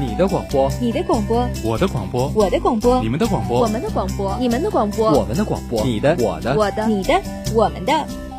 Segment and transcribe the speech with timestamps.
[0.00, 7.20] 你的广播，你的广播，我的广播，我的广播，你们的广播，我们的广播，你们的广播，我们的广播，你的，我的，我的，你的，
[7.52, 7.92] 我们的，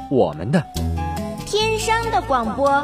[0.10, 0.64] 我们的，
[1.46, 2.82] 天生的广播，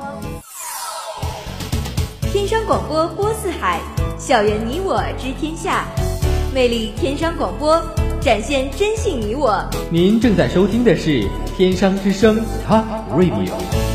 [2.34, 3.80] 天生广播播四海，
[4.18, 5.86] 校园你我知天下，
[6.54, 7.82] 魅力天生广播，
[8.20, 9.64] 展现真性你我。
[9.90, 12.84] 您正在收听的是天商之声 Top
[13.18, 13.95] Radio。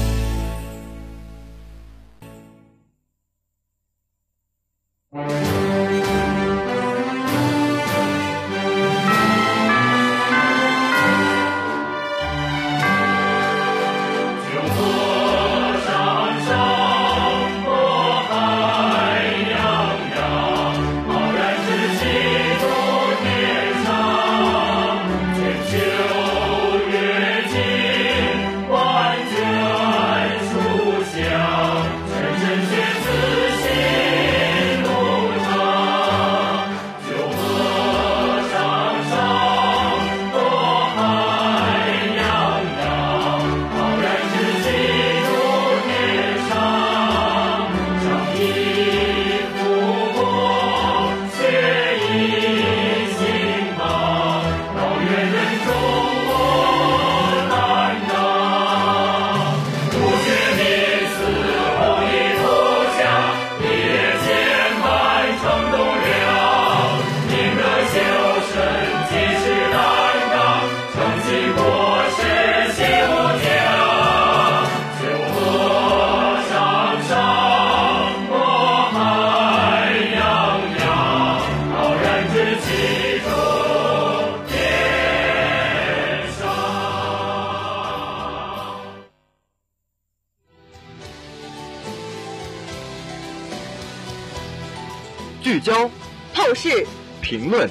[96.50, 96.84] 透视、
[97.20, 97.70] 评论、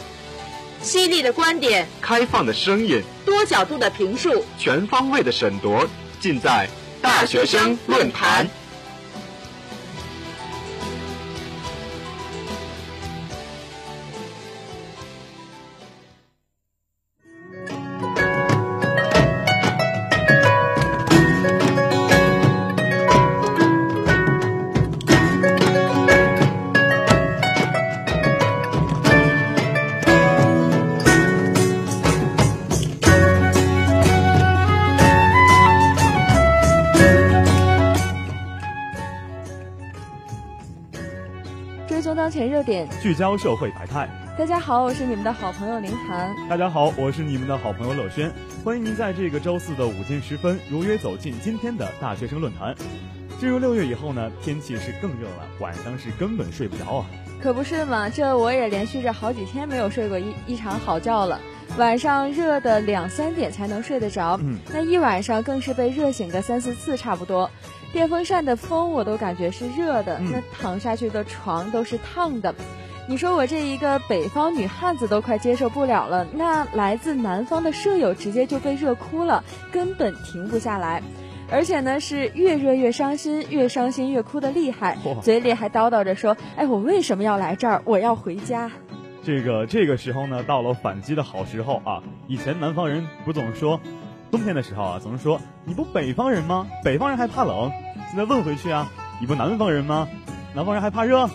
[0.81, 5.85] 犀利的观点、开放的声音、多角度的评述、全方位的审夺，
[6.21, 6.65] 尽在
[7.01, 8.49] 大学生论坛。
[42.59, 44.09] 热点，聚焦社会百态。
[44.37, 46.35] 大家好，我是你们的好朋友林涵。
[46.49, 48.29] 大家好，我是你们的好朋友乐轩。
[48.65, 52.75] 欢迎您在这个周四的午间时分，如约走进今天的大学生论坛。
[53.39, 57.05] 进入六月以后呢，天气是更热了，晚上是根本睡不着啊。
[57.41, 61.39] 可不是嘛，这我也连续着好几天没有睡过一一场好觉了。
[61.77, 67.49] 晚上热的两三点才能睡得着，嗯，那一晚上更是被热醒个三四次差不多。
[67.91, 72.53] 电风扇的风我都感觉是热的，嗯、那躺下去的床都是烫的。
[73.07, 81.01] 你说我这一个北方女汉子都快接受不了了，那来自南方的舍友直接就被热哭了，根本停不下来。
[81.51, 87.81] 而且呢，是越热越伤心，越伤心越哭的厉害，嘴里还叨叨着说：“哎，我为什么要来这儿？
[87.85, 88.69] 我要回家。”
[89.25, 92.03] 这个这个时候呢，到了反击的好时候啊！
[92.27, 93.79] 以前南方人不总说，
[94.31, 96.67] 冬天的时候啊，总是说你不北方人吗？
[96.83, 97.71] 北方人还怕冷。
[98.09, 98.87] 现在问回去啊，
[99.19, 100.07] 你不南方人吗？
[100.53, 101.29] 南方人还怕热？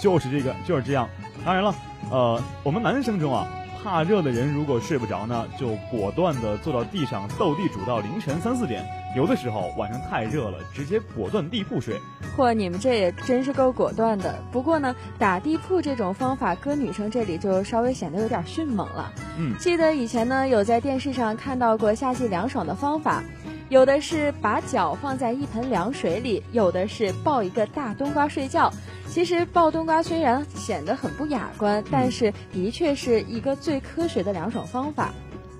[0.00, 1.08] 就是这个，就是这样。
[1.44, 1.74] 当然了，
[2.10, 3.46] 呃，我们男生中啊，
[3.82, 8.84] 怕热的人如果睡不着呢，就果断的坐到地上斗地主到凌晨三四点。
[9.14, 12.00] 有的时候晚上太热了，直接果断地铺睡。
[12.34, 14.42] 嚯，你们这也真是够果断的。
[14.50, 19.12] 不过呢，打地铺这种方法，搁女生这里就稍微显得有点迅猛了。
[19.38, 23.22] 嗯，记得以前呢，有在电视上看到过夏季凉爽的方法，
[23.68, 28.72] 有的是把脚放在一盆凉水里，有的是抱一个大冬瓜睡觉。
[29.10, 35.12] 其实抱冬瓜虽然显得很不雅观，但是的确是一个最科学的凉爽方法。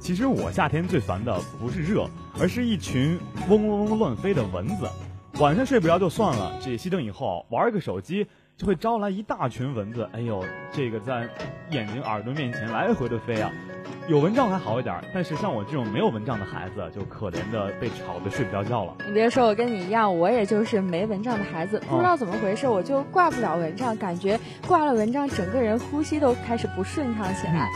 [0.02, 2.08] 其实我夏天最烦的不是热，
[2.40, 3.16] 而是一群
[3.48, 4.88] 嗡嗡嗡乱飞的蚊子。
[5.38, 8.26] 晚上睡不着就算了，这熄灯以后玩个手机
[8.56, 10.08] 就会招来一大群蚊子。
[10.12, 11.28] 哎呦，这个在
[11.70, 13.52] 眼睛、耳朵面前来回的飞啊！
[14.08, 18.96] 有蚊帐还好一点，但是像我这种没有蚊帐的孩子，就可怜的被吵得睡不着觉了。
[19.06, 27.68] 你别说，我跟你一样，我也就是没蚊帐的孩子，不知哦道怎么回事，我就挂不了蚊帐，感觉挂了蚊帐，整个人呼吸都开始不顺畅起来。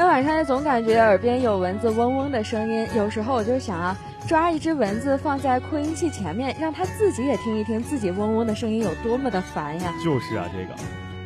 [0.00, 3.94] 那晚上也总感觉耳边有蚊子嗡嗡的声音，有时候我就想啊，
[4.26, 9.92] 抓一只蚊子放在扩音器前面，让它自己也听一听自己嗡嗡的声音有多么的烦呀。
[10.02, 10.74] 就是啊，这个。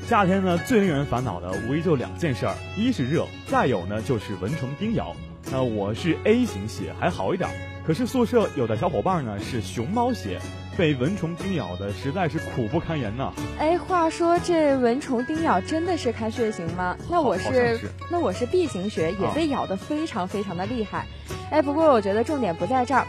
[0.08, 5.14] 夏天呢，最令人烦恼的无疑就两件事儿，一是热，再有呢就是蚊虫叮咬。
[5.52, 7.48] 那我是 A 型血，还好一点。
[7.86, 10.40] 可是宿舍有的小伙伴呢是熊猫血，
[10.76, 13.32] 被蚊虫叮咬的实在是苦不堪言呐。
[13.58, 16.96] 哎，话说这蚊虫叮咬真的是看血型吗？
[17.10, 17.80] 那我是
[18.10, 21.06] 那我是 B 型血，也被咬得非常非常的厉害。
[21.50, 23.06] 哎，不过我觉得重点不在这儿。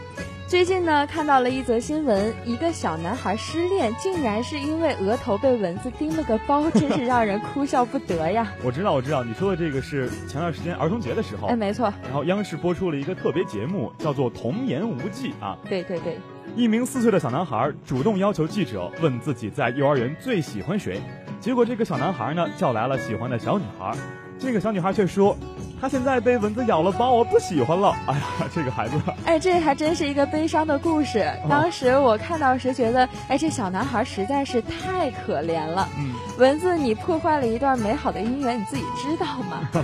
[0.48, 8.54] 最近呢，看到了一则新闻，一个小男孩失恋，竟然是因为额头被蚊子叮了个包，真是让人哭笑不得呀！
[8.64, 11.92] 我知道，我知道，你说的这个是前段时间儿童节的时候，哎，没错。
[12.04, 15.58] 然后央视播出了一个特别节目，叫做《童言无忌》啊。
[15.68, 16.20] 对对对。
[16.56, 21.02] 一名四岁的小男孩主动要求记者问自己在幼儿园最喜欢谁，
[21.42, 23.92] 结果这个小男孩呢叫来了喜欢的小女孩，
[24.40, 25.36] 这个小女孩却说。
[25.82, 27.94] 他现在被蚊子咬了包，我不喜欢了。
[28.08, 28.24] 哎呀，
[28.56, 31.30] 这个孩子，哎，这还真是一个悲伤的故事。
[31.50, 35.88] 当时我看到时觉得，哎，这小男孩实在是太可怜了。
[35.98, 39.70] 嗯，蚊子，你破坏了一段美好的姻缘，你自己知道吗？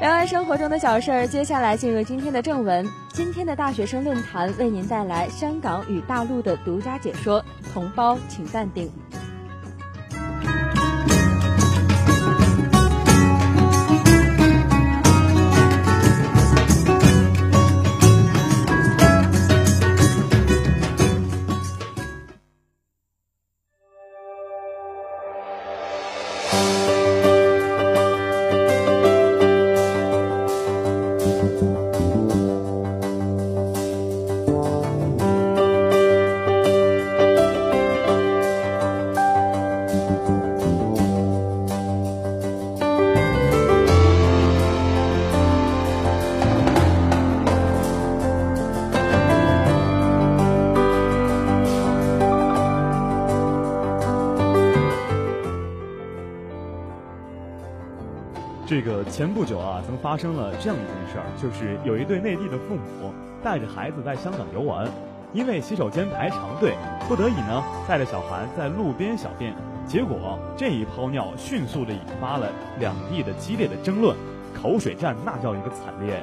[0.00, 2.86] 聊完生活中的小事儿，接下来进入今天的正文。
[3.12, 7.42] 今天的大学生论坛为您带来香港与大陆的独家解说，
[7.72, 8.90] 同胞请淡定。
[59.14, 63.14] 前不久啊，曾发生了这样一件事儿，就是有一对内地的父母
[63.44, 64.88] 带着孩子在香港游玩，
[65.32, 66.74] 因为洗手间排长队，
[67.08, 69.54] 不得已呢带着小孩在路边小便，
[69.86, 72.48] 结果这一泡尿迅速的引发了
[72.80, 74.16] 两地的激烈的争论，
[74.60, 76.20] 口水战那叫一个惨烈。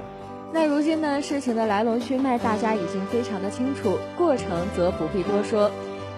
[0.52, 5.72] 那如今呢，事情的来龙去脉大家已经非常的清楚，过程则不必多说。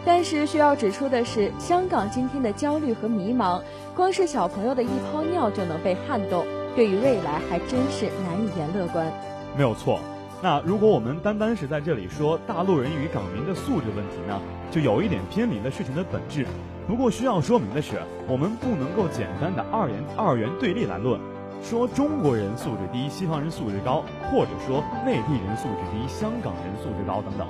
[0.03, 3.61] 但是需要指出的是，香港今天的焦虑和迷茫，
[3.95, 6.43] 光是小朋友的一泡尿就能被撼动，
[6.75, 9.05] 对于未来还真是难以言乐观。
[9.55, 9.99] 没有错。
[10.41, 16.45] 那如果我们单单是在这里说大陆人与港民的素质问题呢，就有一点偏离了事情的本质。
[16.85, 21.17] 不过需要说明的是，我们不能够简单的二元二元对立来论，
[21.63, 27.47] 说中国人素质低，西方人素质高，或者说内地人素质低，香港人素质高等等。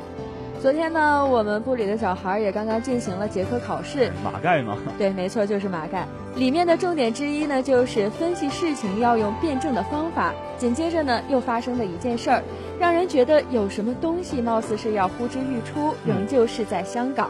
[0.63, 4.09] 昨天呢，我们部里的小孩也刚刚进行了结课考试。
[4.23, 4.77] 马盖吗？
[4.97, 6.07] 对，没错，就是马盖。
[6.37, 10.33] 里面的重点之一呢，就是分析事情要用辩证的方法。
[10.57, 12.41] 紧接着呢，又发生了一件事儿，
[12.79, 15.93] 让人觉得有什么东西貌似是要呼之欲出。
[16.05, 17.29] 仍旧是在香港，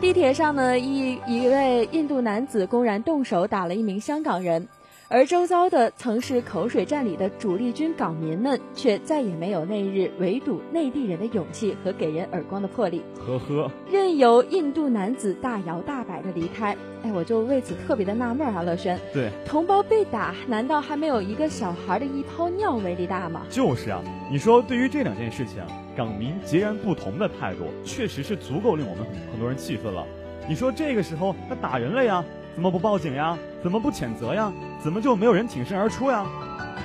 [0.00, 4.66] 地铁上呢，一一位印度男子公然动手打了一名香港人。
[5.08, 13.02] 而周遭的曾是口水战里的主力军港民们，却再也没有那日围堵内地人的勇气和给人耳光的魄力。
[13.18, 16.74] 呵呵，任由印度男子大摇大摆的离开。
[17.02, 18.98] 哎，我就为此特别的纳闷啊，乐轩。
[19.12, 23.42] 对，同胞被打，难道还没有一个小孩的一泡尿威力大吗？
[23.50, 24.02] 就是啊，
[24.32, 25.62] 你说对于这两件事情，
[25.94, 30.06] 港民截然不同的态度，确实是足够令我们很很多人气愤了。
[30.48, 32.24] 你说这个时候他打人了呀？
[32.54, 33.36] 怎么不报警呀？
[33.62, 34.52] 怎么不谴责呀？
[34.80, 36.24] 怎么就没有人挺身而出呀？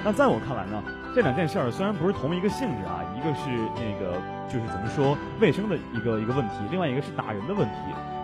[0.04, 0.84] 那在我看来呢，
[1.14, 7.76] 这两件事儿虽然不是同一个性质啊，一个是那个就是怎么说卫生的一个一个问题，另外一个是打人的问题。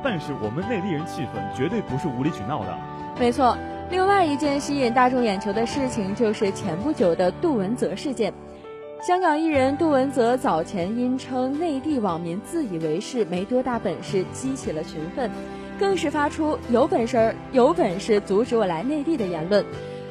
[0.04, 2.78] 但是我们内地人气愤绝对不是无理取闹的。
[3.20, 3.58] 没错，
[3.92, 8.34] 另外一件吸引大众眼球的事情就是前不久的杜文泽事件。
[9.02, 15.30] 香港艺人杜文泽早前因称内地网民自以为是，没多大本事，激起了群愤。
[15.80, 19.64] 更是发出有本事儿有本事阻止我来内地的言论，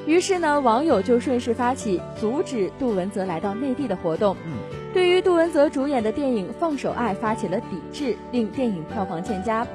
[0.07, 4.37] 于是呢，网友就顺势发起阻止杜文泽来到内地的活动。
[4.45, 4.53] 嗯，
[4.93, 9.67] 对于杜文泽主演的电影《放手爱》发起了抵制，令电影票房欠佳。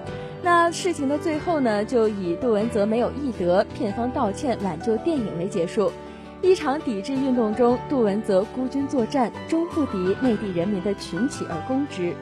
[0.41, 5.91] 那事情的最后呢，就以杜文泽没有艺德，片方道歉挽救电影为结束。
[6.41, 12.13] 一场抵制运动中，杜文泽孤军作战，终不敌内地人民的群起而攻之。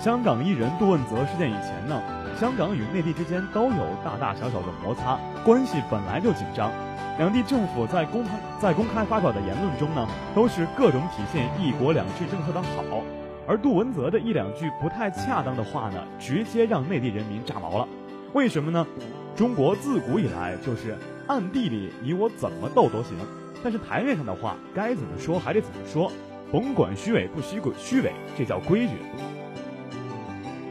[0.00, 2.00] 香港艺人杜汶泽事件以前呢？
[2.38, 6.70] 香港与内地之间都有大大小小的摩擦，关系本来就紧张。
[7.18, 13.02] 两地政府在公开在公开发表的言论中呢，都是各种体现“一国两制”政策的好。
[13.48, 17.88] 而杜文泽的一两句不太恰当的话呢，直接让内地人民炸毛了。
[18.34, 18.86] 为什么呢？
[19.34, 23.16] 中国自古以来就是暗地里你我怎么斗都行，
[23.64, 26.12] 但是台面上的话该怎么说还得怎么说，
[26.52, 28.92] 甭管虚伪不虚伪，虚伪这叫规矩。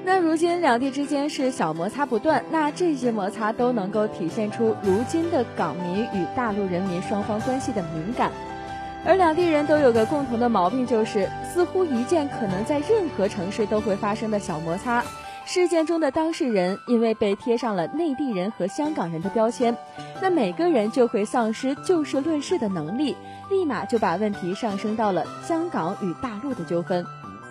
[0.07, 8.31] 那如今两地之间是小摩擦不断，那这些摩擦都能够体现出如今的港民与大陆人民双方关系的敏感。
[9.05, 15.03] 而两地人都有个共同的毛病，就是似乎一件可能在任何城市都会发生的小摩擦，
[15.45, 19.75] 事件中的当事人因为被贴上了内地人和香港人的标签，
[20.21, 23.13] 那每个人就会丧失就事论事的能力，
[23.49, 27.05] 立马就把问题上升到了香港与大陆的纠纷。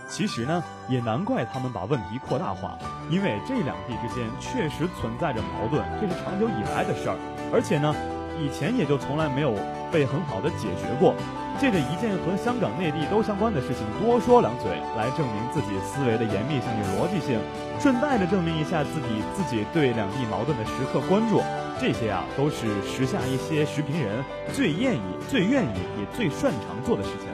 [0.09, 2.79] 其实呢，也难怪他们把问题扩大化，
[3.11, 7.17] 因为这两地之间确实存在着矛盾，这是长久以来的事儿，
[7.53, 7.95] 而且呢，
[8.39, 9.53] 以前也就从来没有
[9.91, 11.15] 被很好的解决过。
[11.59, 17.41] 借着一件和香港、内地都相关的事情多说两嘴，来证明自己思维的严密性与逻辑性，
[17.81, 21.41] 顺带着证明一下自己自己对两地矛盾的时刻关注，
[21.81, 24.23] 这些啊都是时下一些时评人
[24.53, 27.33] 最愿意、最愿意也最擅长做的事情。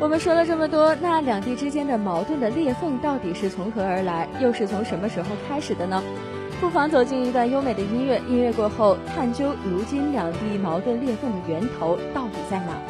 [0.00, 6.02] 我们说了这么多，那两地之间的矛盾的裂缝到底是从何而来，又是从什么时候开始的呢？
[6.58, 12.80] 不妨走进一段优美的音乐，音乐过后探究如今两地矛盾裂缝的源头到底在哪。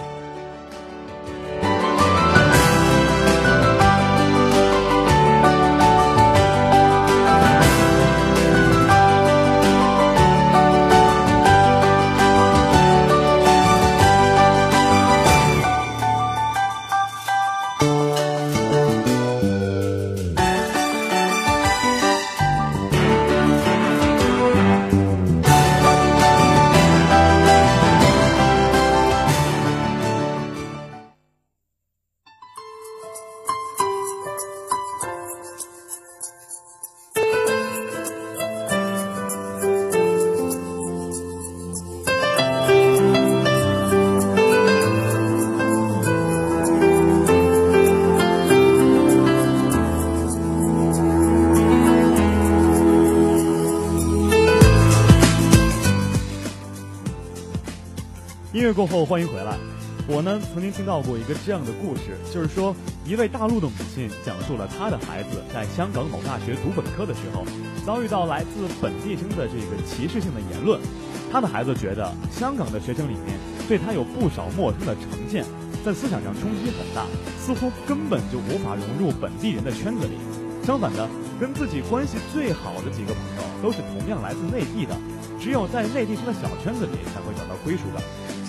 [59.11, 59.59] 欢迎回来。
[60.07, 62.71] 我呢，曾经听到过一个这样的故事，就是说，
[63.05, 67.43] 一位大陆的母亲讲述了她的孩子在香港某大学读本科的时候，
[67.85, 70.79] 遭遇到来自本地生的这个歧视性的言论。
[71.27, 73.35] 她的孩子觉得香港的学生里面
[73.67, 75.43] 对他有不少陌生的成见，
[75.85, 77.03] 在思想上冲击很大，
[77.43, 80.15] 似乎根本就无法融入本地人的圈子里。
[80.63, 81.09] 相反的，
[81.41, 84.95] 跟自己关系最好的几个朋友都是同样来自内地的，
[85.41, 88.01] 只有在内地生的小圈子里才会找到归属感。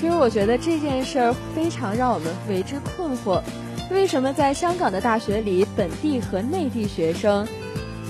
[0.02, 3.40] 其实我觉得这件事儿非常让我们为之困惑，
[3.92, 7.48] 为什么在香港的大学里，本地和内地学生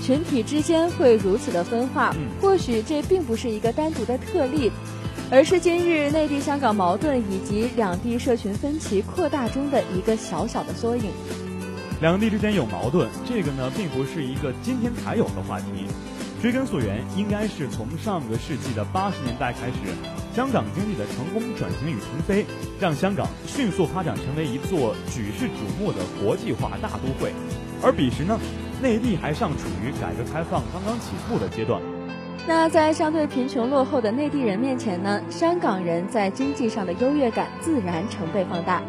[0.02, 2.16] 群体之间会如此的分化？
[2.40, 4.72] 或许这并不是一个单独的特例，
[5.30, 11.10] 而是今日内地香港矛盾以及两地社群分歧扩大中的一个小小的缩影。
[12.00, 15.66] 两地之间有矛盾，这个呢并不是一个今天才有的话题。
[16.40, 19.74] 追根溯源，应该是从上个世纪的八十年代开始，
[20.34, 22.46] 香港经济的成功转型与腾飞，
[22.80, 27.32] 让香港迅速发展成为一座举世瞩目的国际化大都会。
[27.82, 28.38] 而彼时呢，
[28.80, 31.82] 内地还尚处于改革开放刚刚起步的阶段。
[32.46, 38.82] 那在相对贫穷落后的内地人面前呢，香港人在经济上的优越感自然成倍放大。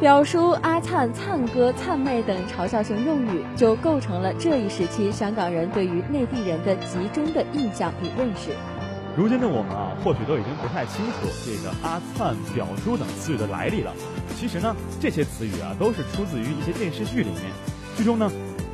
[0.00, 8.52] 表叔、阿灿、灿哥、灿妹等嘲笑性用语，就构成了这一时期香港人对于内地人的集中的印象与认识。
[9.18, 13.92] 如今的我们啊，或许都已经不太清楚这个阿灿、表叔等词语的来历了。
[14.38, 17.50] 其实呢，这些词语啊，都是出自于一些电视剧里面。
[17.96, 18.30] 剧中呢，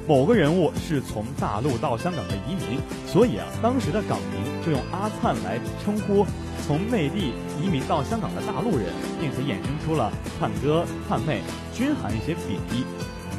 [0.06, 6.26] 某个人物是从大陆到香港的移民，所以啊，当时的港民就用阿灿来称呼。
[6.66, 11.40] 从内地移民到香港的大陆人，并且衍生出了“灿哥”“灿妹”，
[11.72, 12.84] 均含一些贬义。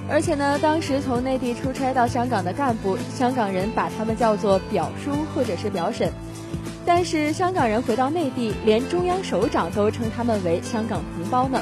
[0.10, 6.12] 而且呢，当时从内地出差到香港的干部，香港人把他们叫做“表叔”或者是“表婶”，
[6.86, 11.62] 但是香港人回到内地，连中央首长都称他们为“香港同胞”呢。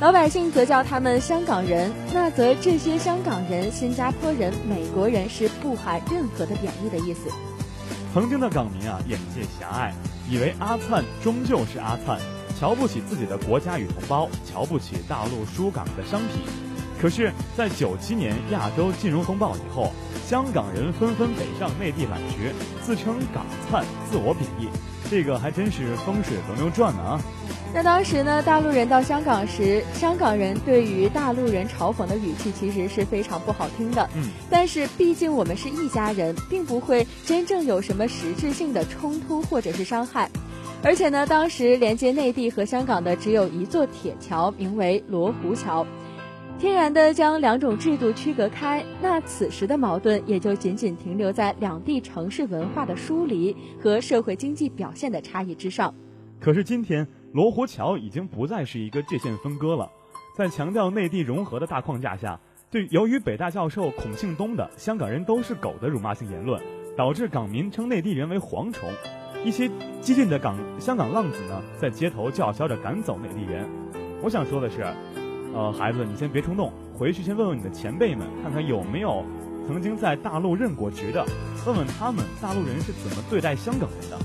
[0.00, 7.28] 老百姓则叫他们“香港人”，那则这些香港人、新加坡人、美国人是不含任何的贬义的意思。
[8.14, 9.92] 曾经的港民啊，眼界狭隘。
[10.30, 12.18] 以为阿灿终究是阿灿，
[12.58, 16.61] 瞧不起自己的国家与同胞，瞧不起大陆输港的商品。
[17.02, 19.90] 可是，在九七年亚洲金融风暴以后，
[20.24, 24.68] 香港人纷纷北上内地揽学，自称港灿，自我贬义。
[25.10, 27.20] 这个还真是风水轮流转呢啊！
[27.74, 34.08] 那当时呢，大陆人到香港时，香港人对于大陆人嘲讽的语气其实是非常不好听的。
[34.14, 40.30] 嗯，但是毕竟我们是一家人，并不会真正有什么实质性的冲突或者是伤害。
[40.84, 45.84] 而且呢，当时连接内地和香港的只有一座铁桥，名为罗湖桥，
[46.62, 48.84] 天然的将两种制度区隔开。
[49.02, 55.92] 那此时的矛盾也就仅仅停留在两地城市文化的疏离和社会经济表现的差异之上。
[56.38, 57.04] 可是今天。
[57.32, 59.90] 罗湖桥已经不再是一个界限分割了，
[60.36, 62.38] 在强调内地融合的大框架下，
[62.70, 66.60] 对由于北大教授孔庆东的“香港人都是狗”的辱骂性言论，
[66.94, 68.86] 导致港民称内地人为蝗虫，
[69.46, 69.70] 一些
[70.02, 73.66] 激进的港香港浪子呢，在街头叫嚣着赶走内地人。
[74.22, 74.84] 我想说的是，
[75.54, 79.22] 呃，孩子，你先别冲动，回去先问问你的前辈们，看看有没有
[79.66, 81.24] 曾经在大陆任过职的，
[81.66, 84.18] 问问他们大陆人是怎么对待香港人的。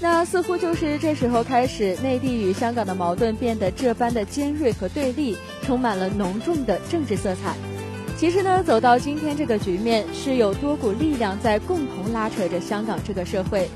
[0.00, 7.56] 那似乎就是这时候开始，内地与香港的矛盾变得这般的尖锐和对立，充满了浓重的政治色彩。
[8.16, 13.68] 其实呢，走到今天这个局面，是有多股力量在共同拉扯着香港这个社会，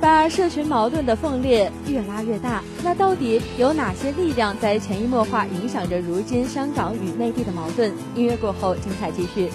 [0.00, 2.62] 把社群矛盾的缝裂越拉越大。
[2.82, 7.92] 那到底有哪些力量在潜移默化影响着如今香港与内地的矛盾？
[8.14, 9.50] 音乐过后，精彩继续。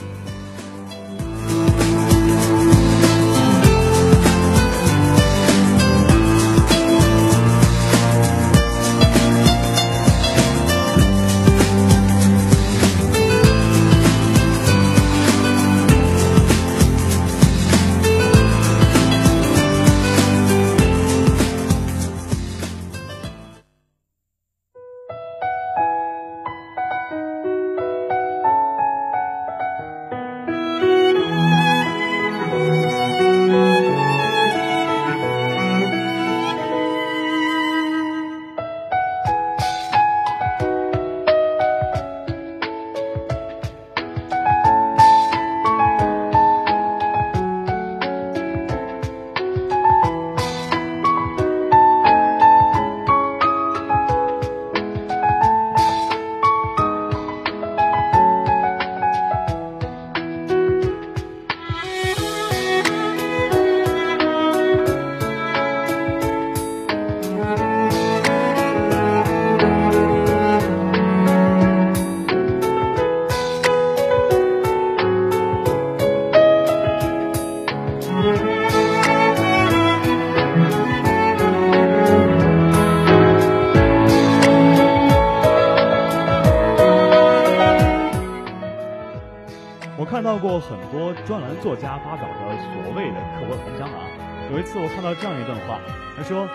[91.65, 93.97] 作家发表的所谓的课文文章啊，
[94.53, 95.81] 有一次我看到这样一段话，
[96.13, 96.45] 他说，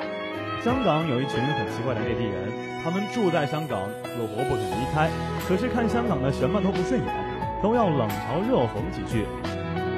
[0.62, 2.46] 香港有一群很奇怪的内地人，
[2.78, 5.10] 他们住在香港，死活不肯离开，
[5.50, 7.10] 可是看香港的什么都不顺眼，
[7.58, 9.26] 都要冷嘲热讽几句。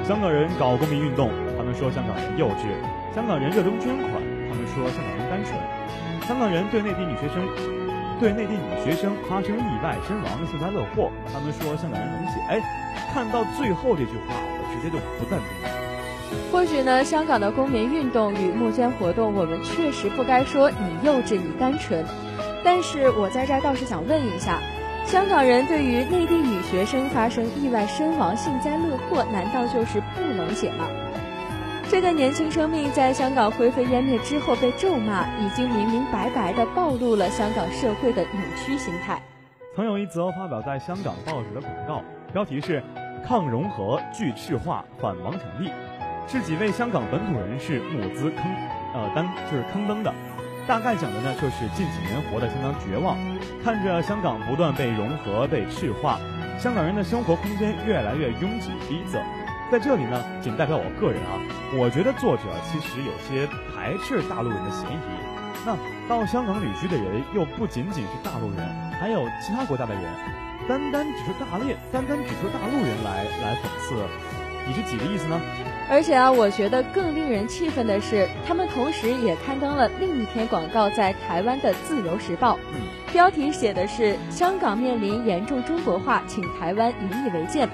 [0.01, 2.65] 香港人搞公民运动，他们说香港人幼稚；
[3.13, 4.17] 香港人热衷捐款，
[4.49, 5.53] 他们说香港人单纯；
[6.25, 7.37] 香港人对内地女学生
[8.23, 12.39] 对内地女学生发生意外身亡幸灾乐祸，他们说香港人冷血。
[12.47, 12.61] 哎。
[13.11, 15.69] 看到最后这句话，我直接就不淡定了。
[16.51, 22.05] 或许呢，香港的公民运动与募捐活动，我们确实不该说你幼稚、你单纯。
[22.63, 24.59] 但是我在这儿倒是想问一下，
[25.05, 30.87] 香港人对于内地女学生发生意外身亡、幸灾乐祸，难道就是不冷血吗？
[31.93, 39.21] 这个年轻生命在香港灰飞烟灭之后被咒骂，已经明明白白地暴露了香港社会的扭曲心态。
[39.75, 42.01] 曾有一则发表在香港报纸的广告，
[42.33, 42.81] 标题是。
[43.23, 45.71] 抗融合、拒赤化、反王产地，
[46.27, 48.43] 是几位香港本土人士募资坑，
[48.93, 50.11] 呃，单就是坑登的。
[50.67, 53.15] 大概讲的呢，就是近几年活得相当绝望，
[53.63, 56.19] 看着香港不断被融合、被赤化，
[56.59, 59.21] 香港人的生活空间越来越拥挤逼仄。
[59.73, 61.33] 在这里呢，仅代表我个人啊，
[61.75, 65.01] 我觉得作者其实有些排斥大陆人的嫌疑。
[65.65, 65.75] 那
[66.07, 68.69] 到香港旅居的人又不仅仅是大陆人，
[69.01, 70.03] 还有其他国家的人。
[70.69, 73.95] 单单只是大列，单单只是大陆人来来讽刺，
[74.67, 75.41] 你是几个意思呢？
[75.89, 82.59] 而且啊，我觉得更令人气愤的是，他们同时也刊登了另一篇广告在台湾的《自由时报》，
[83.11, 87.67] 标题写的是“香港面临严重中国化，请台湾引以为戒”。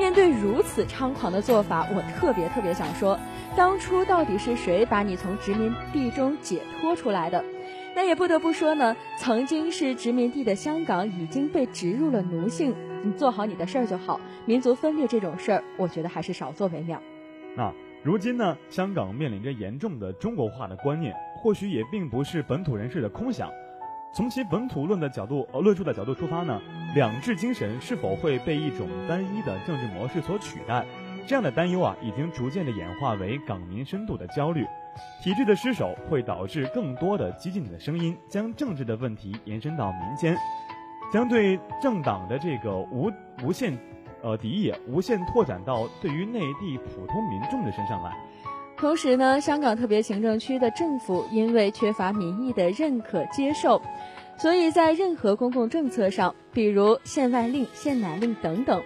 [0.00, 3.20] 面对如此猖狂的做法，我特别特别想说，
[3.54, 7.44] 当初到底是谁把你从殖民地中解脱出来的？
[7.94, 14.18] 那也不得不说呢，曾经是殖民地的香港已经被植入了奴性，你做好你的事儿就好。
[14.46, 16.98] 民族分裂这种事儿，我觉得还是少做为妙。
[17.54, 17.70] 那
[18.02, 23.50] 如今呢，香港面临着严重的中国化的观念，或许也并不是本土人士的空想。
[24.12, 26.60] 从其本土论的角度，呃，论述的角度出发呢，
[26.94, 30.84] 两制精神是否会被一种单一的政治模式所取代？
[31.26, 34.66] 这样的担忧啊，已经逐渐的演化为港民深度的焦虑。
[35.22, 40.36] 体制的失守会导致更多的激进的声音将政治的问题延伸到民间，
[41.12, 43.10] 将对政党的这个无
[43.44, 43.78] 无限。
[44.22, 48.14] 呃，敌意无限拓展到对于内地普通民众的身上来。
[48.80, 53.80] 同时呢，香港特别行政区的政府因为缺乏民意的认可接受，
[54.38, 58.82] 所以在任何公共政策上，比如限外令、限奶令等等，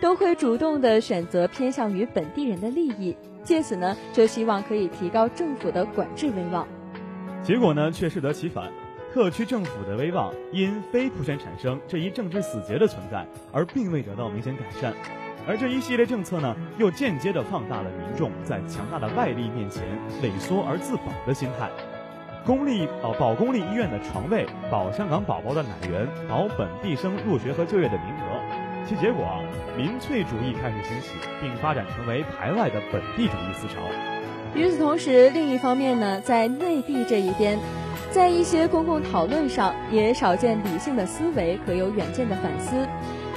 [0.00, 6.66] 都会主动的选择偏向于本地人的利益，借此呢，就希望可以提高政府的管制威望。
[7.42, 8.72] 结果呢，却适得其反。
[9.12, 14.92] 特区政府的威望因非普选产生这一政治死结的存在，而并未得到明显改善，
[15.46, 19.82] 而这一系列政策呢，又间接地放大了民众在强大的外力面前
[20.22, 21.68] 萎缩而自保的心态。
[22.46, 29.24] 公立呃保公立医院的床位，保香港宝宝的奶源，保本地生入学和就业的名额，其结果，
[29.76, 31.08] 民粹主义开始兴起，
[31.40, 33.80] 并发展成为排外的本地主义思潮。
[34.54, 37.58] 与此同时，另一方面呢，在内地这一边。
[38.10, 42.86] 在一些公共讨论上，也少见理性的思维和有远见的反思，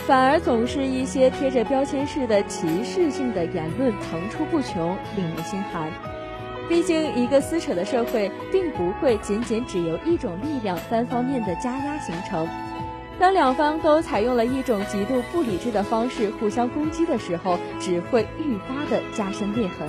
[0.07, 5.91] 反而总是一些贴着标签式的歧视性的言论层出不穷，令人心寒。
[6.69, 12.47] 毕竟，一个撕扯的社会，并不会仅仅只由一种力量单方面的加压形成。
[13.19, 19.85] 当两方都采用了一种极度不理智的方式互相攻击的时候，只会愈发的加深裂痕。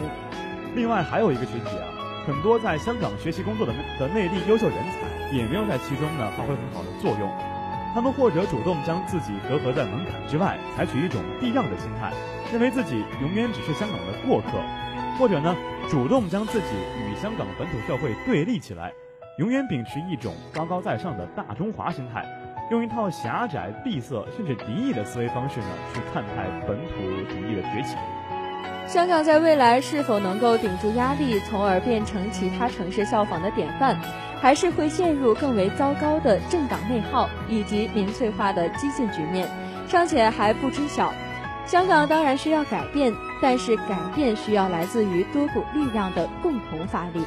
[0.74, 1.86] 另外，还有一个群体啊。
[2.26, 7.30] 很多在香港学习工作的的内地优秀人才也没有在其中呢发挥很好的作用，
[7.98, 12.12] 他们或者主动将自己隔阂在门槛之外，采取一种避让的心态，
[12.52, 14.50] 认为自己永远只是香港的过客，
[15.18, 15.52] 或者呢
[15.90, 18.92] 主动将自己与香港本土社会对立起来，
[19.38, 22.24] 永远秉持一种高高在上的大中华心态，
[22.70, 27.96] 用一套狭窄、闭塞甚至敌意的思维方式呢去看待本土主义的崛起。
[28.86, 33.98] 香港在未来是否能够顶住压力，从而变成其他城市效仿的典范，
[34.40, 39.48] 还是会陷入更为糟糕的政党内耗以及民粹化的激进局面，
[39.88, 41.12] 尚且还不知晓。
[41.66, 47.22] 香港当然需要改变，但是改变需要来自于多股力量的共同发力。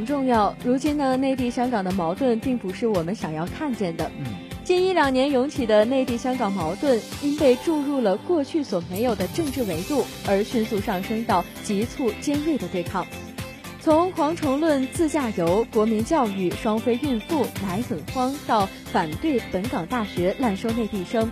[0.00, 0.56] 很重要。
[0.64, 4.10] 如今呢，内地香港的矛盾并不是我们想要看见的。
[4.64, 13.06] 近一两年涌起的内地香港矛盾，因被注入了过去所没有的政治维度，而迅速上升到急促尖锐的对抗。
[13.82, 21.30] 从蝗虫论、自驾游、国民教育、双非孕妇、奶粉荒，到反对本港大学滥收内地生，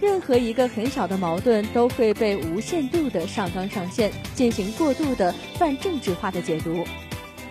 [0.00, 6.86] 任何一个很小的矛盾都会被无限度的上纲上线，进行过度的泛政治化的解读。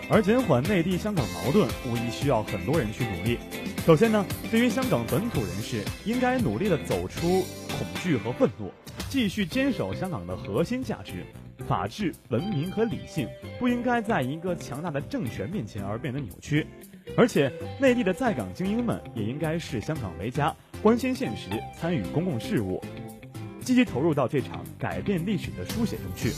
[0.10, 3.38] 而减缓内地香港矛盾，无疑需要很多人去努力。
[3.86, 8.72] 首先呢，对于香港本土人士，应该努力的走出恐惧和愤怒，
[9.10, 11.26] 继续坚守香港的核心价值——
[11.67, 13.28] 法治、文明和理性，
[13.60, 16.65] 不应该在一个强大的政权面前而变得扭曲。
[17.17, 22.82] 而且，内地的在港精英们也应该视香港为家，关心现实，参与公共事务，
[23.60, 26.32] 积极投入到这场改变历史的书写中去。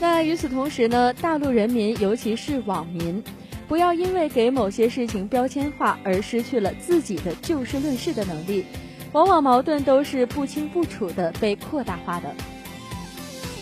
[0.00, 3.22] 那与此同时呢，大陆人民，尤其是网民，
[3.68, 8.64] 不要因为给某些事情标签化而失去了自己的就事论事的能力。
[9.12, 12.34] 往往矛盾都是不清不楚的被扩大化的。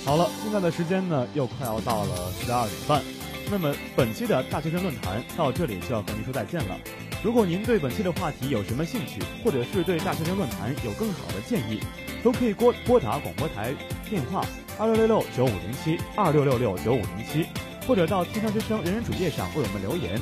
[0.05, 3.03] 好了，现在的时间呢又快要到了十二点半，
[3.51, 6.79] 那么本期的大学生论坛到这里就要和您说再见了。
[7.25, 11.81] 如果您对本期的话题有什么兴趣，或者是对大学生论坛有更好的建议，
[12.23, 13.75] 都可以拨拨打广播台
[14.09, 14.45] 电话
[14.79, 17.45] 二六六六九五零七二六六六九五零七，
[17.87, 20.21] 或者到天上之声人人主页上为我们留言。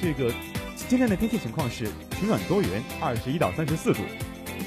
[0.00, 0.32] 这个
[0.88, 1.84] 今天的天气情况是
[2.18, 2.68] 晴暖多云，
[3.00, 4.00] 二十一到三十四度。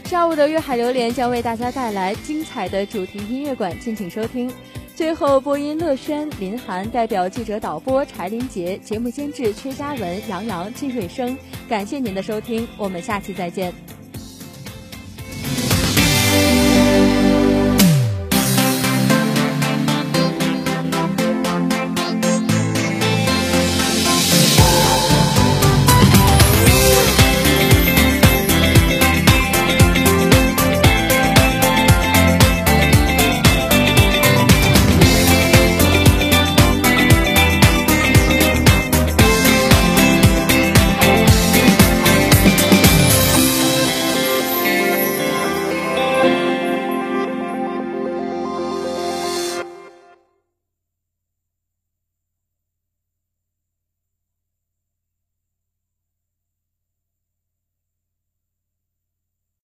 [0.05, 4.51] 下午的粤海榴莲将为大家带来精彩的主题音乐馆，敬请收听。
[4.95, 11.35] 最后，播音乐轩、林涵代表记者导播柴林杰，节目监制薛嘉文、杨洋、靳瑞生，
[11.67, 13.73] 感谢您的收听，我们下期再见。